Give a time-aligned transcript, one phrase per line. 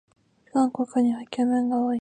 [0.51, 1.89] 韓国にはイケメンが多い